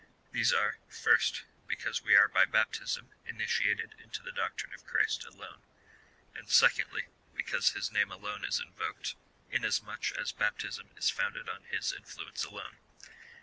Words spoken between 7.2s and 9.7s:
because his name alone is invoked, in